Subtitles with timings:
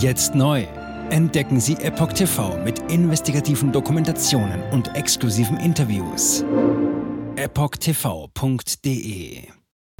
[0.00, 0.66] Jetzt neu.
[1.10, 6.42] Entdecken Sie Epoch TV mit investigativen Dokumentationen und exklusiven Interviews.
[7.36, 8.78] EpochTV.de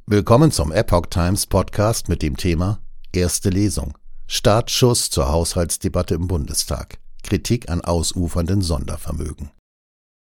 [0.07, 2.81] Willkommen zum Epoch Times Podcast mit dem Thema
[3.13, 3.93] Erste Lesung.
[4.27, 6.97] Startschuss zur Haushaltsdebatte im Bundestag.
[7.23, 9.51] Kritik an ausufernden Sondervermögen.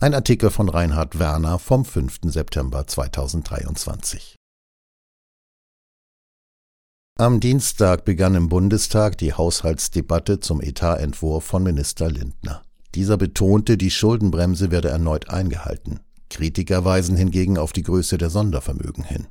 [0.03, 2.19] Ein Artikel von Reinhard Werner vom 5.
[2.25, 4.35] September 2023.
[7.21, 12.63] Am Dienstag begann im Bundestag die Haushaltsdebatte zum Etatentwurf von Minister Lindner.
[12.95, 15.99] Dieser betonte, die Schuldenbremse werde erneut eingehalten.
[16.31, 19.27] Kritiker weisen hingegen auf die Größe der Sondervermögen hin.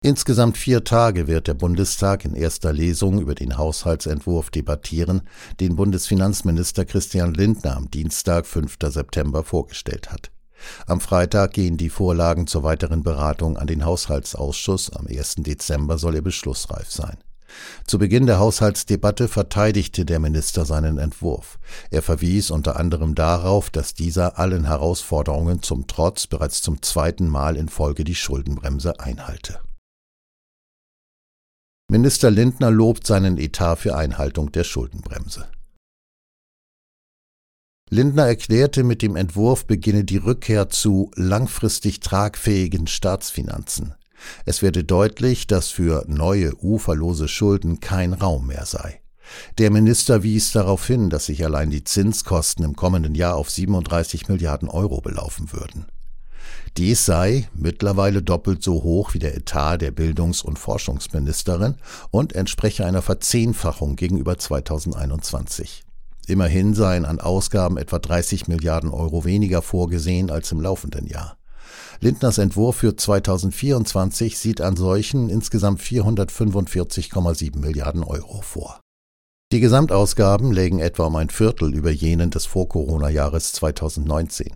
[0.00, 5.22] Insgesamt vier Tage wird der Bundestag in erster Lesung über den Haushaltsentwurf debattieren,
[5.58, 8.76] den Bundesfinanzminister Christian Lindner am Dienstag, 5.
[8.80, 10.30] September vorgestellt hat.
[10.86, 14.90] Am Freitag gehen die Vorlagen zur weiteren Beratung an den Haushaltsausschuss.
[14.90, 15.36] Am 1.
[15.38, 17.16] Dezember soll er beschlussreif sein.
[17.86, 21.58] Zu Beginn der Haushaltsdebatte verteidigte der Minister seinen Entwurf.
[21.90, 27.56] Er verwies unter anderem darauf, dass dieser allen Herausforderungen zum Trotz bereits zum zweiten Mal
[27.56, 29.60] in Folge die Schuldenbremse einhalte.
[31.90, 35.46] Minister Lindner lobt seinen Etat für Einhaltung der Schuldenbremse.
[37.94, 43.94] Lindner erklärte, mit dem Entwurf beginne die Rückkehr zu langfristig tragfähigen Staatsfinanzen.
[44.44, 49.00] Es werde deutlich, dass für neue uferlose Schulden kein Raum mehr sei.
[49.58, 54.28] Der Minister wies darauf hin, dass sich allein die Zinskosten im kommenden Jahr auf 37
[54.28, 55.86] Milliarden Euro belaufen würden.
[56.76, 61.76] Dies sei mittlerweile doppelt so hoch wie der Etat der Bildungs- und Forschungsministerin
[62.10, 65.84] und entspreche einer Verzehnfachung gegenüber 2021.
[66.28, 71.36] Immerhin seien an Ausgaben etwa 30 Milliarden Euro weniger vorgesehen als im laufenden Jahr.
[72.00, 78.80] Lindners Entwurf für 2024 sieht an solchen insgesamt 445,7 Milliarden Euro vor.
[79.52, 84.48] Die Gesamtausgaben lägen etwa um ein Viertel über jenen des Vor-Corona-Jahres 2019.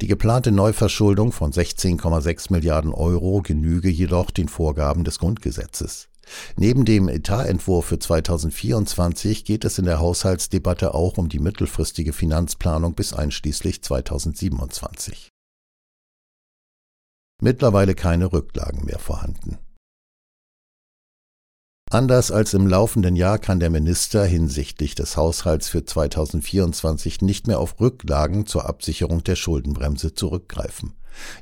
[0.00, 6.08] Die geplante Neuverschuldung von 16,6 Milliarden Euro genüge jedoch den Vorgaben des Grundgesetzes.
[6.56, 12.94] Neben dem Etatentwurf für 2024 geht es in der Haushaltsdebatte auch um die mittelfristige Finanzplanung
[12.94, 15.30] bis einschließlich 2027.
[17.40, 19.58] Mittlerweile keine Rücklagen mehr vorhanden.
[21.90, 27.60] Anders als im laufenden Jahr kann der Minister hinsichtlich des Haushalts für 2024 nicht mehr
[27.60, 30.92] auf Rücklagen zur Absicherung der Schuldenbremse zurückgreifen.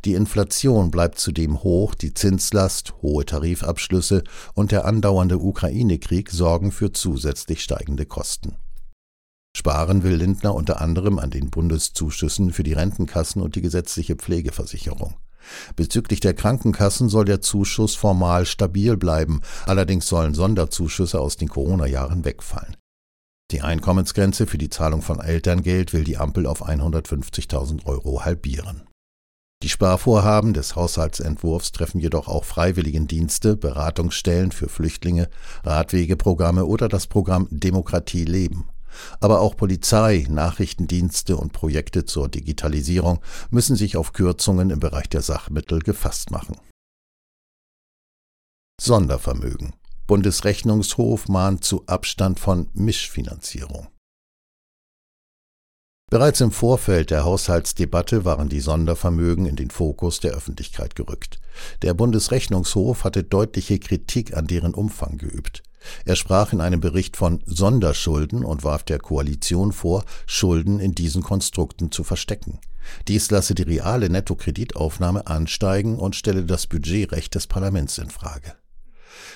[0.05, 6.93] Die Inflation bleibt zudem hoch, die Zinslast, hohe Tarifabschlüsse und der andauernde Ukraine-Krieg sorgen für
[6.93, 8.57] zusätzlich steigende Kosten.
[9.57, 15.15] Sparen will Lindner unter anderem an den Bundeszuschüssen für die Rentenkassen und die gesetzliche Pflegeversicherung.
[15.77, 22.25] Bezüglich der Krankenkassen soll der Zuschuss formal stabil bleiben, allerdings sollen Sonderzuschüsse aus den Corona-Jahren
[22.25, 22.77] wegfallen.
[23.53, 28.83] Die Einkommensgrenze für die Zahlung von Elterngeld will die Ampel auf 150.000 Euro halbieren.
[29.63, 35.31] Die Sparvorhaben des Haushaltsentwurfs treffen jedoch auch Freiwilligendienste, Beratungsstellen für Flüchtlinge,
[35.65, 38.69] Radwegeprogramme oder das Programm Demokratie leben.
[39.21, 45.23] Aber auch Polizei, Nachrichtendienste und Projekte zur Digitalisierung müssen sich auf Kürzungen im Bereich der
[45.23, 46.57] Sachmittel gefasst machen.
[48.81, 49.75] Sondervermögen.
[50.07, 53.89] Bundesrechnungshof mahnt zu Abstand von Mischfinanzierung.
[56.09, 61.41] Bereits im Vorfeld der Haushaltsdebatte waren die Sondervermögen in den Fokus der Öffentlichkeit gerückt.
[61.83, 65.65] Der Bundesrechnungshof hatte deutliche Kritik an deren Umfang geübt.
[66.05, 71.25] Er sprach in einem Bericht von Sonderschulden und warf der Koalition vor, Schulden in diesen
[71.25, 72.61] Konstrukten zu verstecken.
[73.09, 78.55] Dies lasse die reale Nettokreditaufnahme ansteigen und stelle das Budgetrecht des Parlaments in Frage.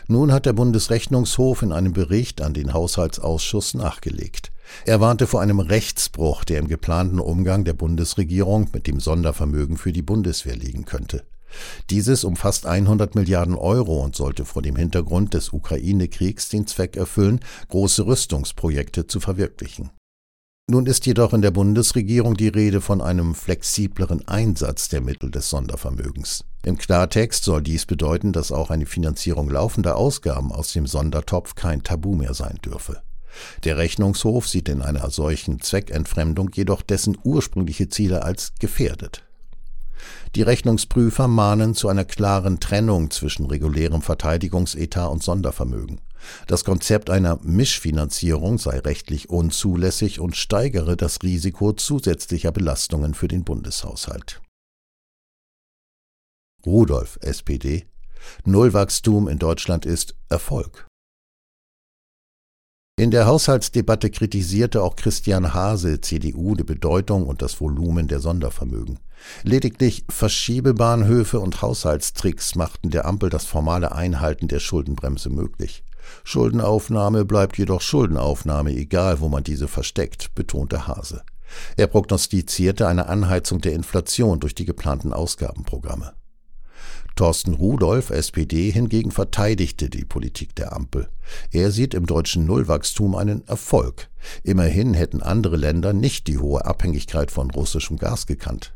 [0.07, 4.50] Nun hat der Bundesrechnungshof in einem Bericht an den Haushaltsausschuss nachgelegt.
[4.87, 9.93] Er warnte vor einem Rechtsbruch, der im geplanten Umgang der Bundesregierung mit dem Sondervermögen für
[9.93, 11.25] die Bundeswehr liegen könnte.
[11.91, 17.41] Dieses umfasst 100 Milliarden Euro und sollte vor dem Hintergrund des Ukraine-Kriegs den Zweck erfüllen,
[17.69, 19.91] große Rüstungsprojekte zu verwirklichen.
[20.71, 25.51] Nun ist jedoch in der Bundesregierung die Rede von einem flexibleren Einsatz der Mittel des
[25.51, 26.45] Sondervermögens.
[26.65, 31.83] Im Klartext soll dies bedeuten, dass auch eine Finanzierung laufender Ausgaben aus dem Sondertopf kein
[31.83, 33.03] Tabu mehr sein dürfe.
[33.65, 39.25] Der Rechnungshof sieht in einer solchen Zweckentfremdung jedoch dessen ursprüngliche Ziele als gefährdet.
[40.35, 46.01] Die Rechnungsprüfer mahnen zu einer klaren Trennung zwischen regulärem Verteidigungsetat und Sondervermögen.
[46.47, 53.45] Das Konzept einer Mischfinanzierung sei rechtlich unzulässig und steigere das Risiko zusätzlicher Belastungen für den
[53.45, 54.41] Bundeshaushalt.
[56.65, 57.87] Rudolf, SPD
[58.45, 60.90] Nullwachstum in Deutschland ist Erfolg.
[63.01, 68.99] In der Haushaltsdebatte kritisierte auch Christian Hase, CDU, die Bedeutung und das Volumen der Sondervermögen.
[69.43, 75.83] Lediglich Verschiebebahnhöfe und Haushaltstricks machten der Ampel das formale Einhalten der Schuldenbremse möglich.
[76.25, 81.23] Schuldenaufnahme bleibt jedoch Schuldenaufnahme, egal wo man diese versteckt, betonte Hase.
[81.79, 86.13] Er prognostizierte eine Anheizung der Inflation durch die geplanten Ausgabenprogramme.
[87.17, 91.09] Thorsten Rudolph, SPD, hingegen verteidigte die Politik der Ampel.
[91.51, 94.09] Er sieht im deutschen Nullwachstum einen Erfolg.
[94.43, 98.75] Immerhin hätten andere Länder nicht die hohe Abhängigkeit von russischem Gas gekannt.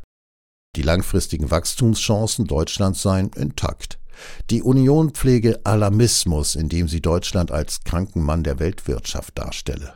[0.75, 3.99] Die langfristigen Wachstumschancen Deutschlands seien intakt.
[4.49, 9.93] Die Union pflege Alarmismus, indem sie Deutschland als Krankenmann der Weltwirtschaft darstelle.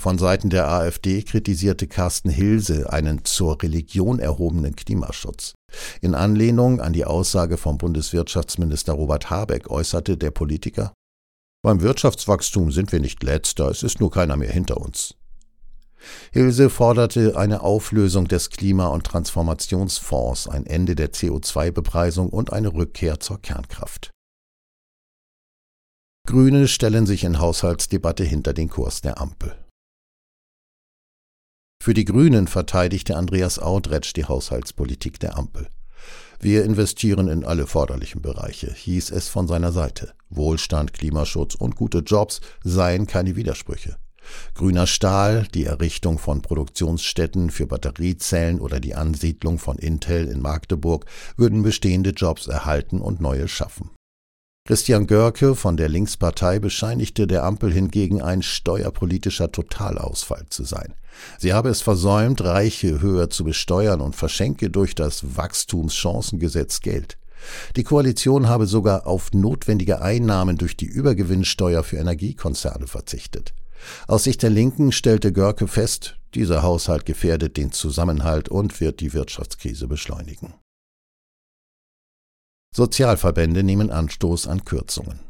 [0.00, 5.54] Von Seiten der AfD kritisierte Carsten Hilse einen zur Religion erhobenen Klimaschutz.
[6.00, 10.92] In Anlehnung an die Aussage vom Bundeswirtschaftsminister Robert Habeck äußerte der Politiker
[11.62, 15.14] Beim Wirtschaftswachstum sind wir nicht letzter, es ist nur keiner mehr hinter uns.
[16.32, 23.20] Hilse forderte eine Auflösung des Klima- und Transformationsfonds, ein Ende der CO2-Bepreisung und eine Rückkehr
[23.20, 24.10] zur Kernkraft.
[26.26, 29.63] Grüne stellen sich in Haushaltsdebatte hinter den Kurs der Ampel.
[31.84, 35.68] Für die Grünen verteidigte Andreas Audretsch die Haushaltspolitik der Ampel.
[36.40, 40.14] Wir investieren in alle forderlichen Bereiche, hieß es von seiner Seite.
[40.30, 43.98] Wohlstand, Klimaschutz und gute Jobs seien keine Widersprüche.
[44.54, 51.04] Grüner Stahl, die Errichtung von Produktionsstätten für Batteriezellen oder die Ansiedlung von Intel in Magdeburg
[51.36, 53.90] würden bestehende Jobs erhalten und neue schaffen.
[54.66, 60.94] Christian Görke von der Linkspartei bescheinigte der Ampel hingegen ein steuerpolitischer Totalausfall zu sein.
[61.38, 67.18] Sie habe es versäumt, Reiche höher zu besteuern und verschenke durch das Wachstumschancengesetz Geld.
[67.76, 73.52] Die Koalition habe sogar auf notwendige Einnahmen durch die Übergewinnsteuer für Energiekonzerne verzichtet.
[74.08, 79.12] Aus Sicht der Linken stellte Görke fest, dieser Haushalt gefährdet den Zusammenhalt und wird die
[79.12, 80.54] Wirtschaftskrise beschleunigen.
[82.76, 85.20] Sozialverbände nehmen Anstoß an Kürzungen.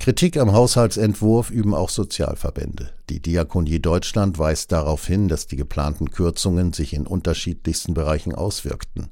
[0.00, 2.92] Kritik am Haushaltsentwurf üben auch Sozialverbände.
[3.08, 9.08] Die Diakonie Deutschland weist darauf hin, dass die geplanten Kürzungen sich in unterschiedlichsten Bereichen auswirkten.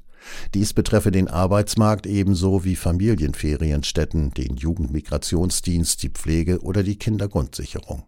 [0.53, 8.05] Dies betreffe den Arbeitsmarkt ebenso wie Familienferienstätten, den Jugendmigrationsdienst, die Pflege oder die Kindergrundsicherung.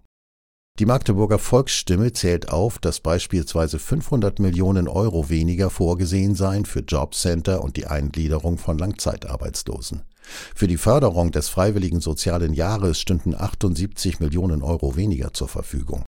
[0.79, 7.63] Die Magdeburger Volksstimme zählt auf, dass beispielsweise 500 Millionen Euro weniger vorgesehen seien für Jobcenter
[7.63, 10.03] und die Eingliederung von Langzeitarbeitslosen.
[10.56, 16.03] Für die Förderung des freiwilligen sozialen Jahres stünden 78 Millionen Euro weniger zur Verfügung.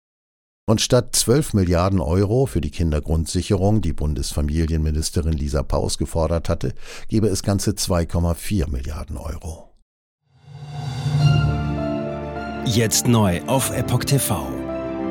[0.65, 6.73] Und statt 12 Milliarden Euro für die Kindergrundsicherung, die Bundesfamilienministerin Lisa Paus gefordert hatte,
[7.09, 9.73] gebe es ganze 2,4 Milliarden Euro.
[12.65, 14.52] Jetzt neu auf Epoch TV.